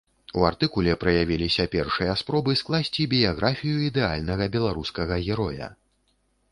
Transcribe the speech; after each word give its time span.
У 0.39 0.45
артыкуле 0.51 0.95
праявіліся 1.03 1.65
першыя 1.75 2.15
спробы 2.21 2.57
скласці 2.63 3.07
біяграфію 3.15 3.77
ідэальнага 3.91 4.53
беларускага 4.59 5.15
героя. 5.29 5.67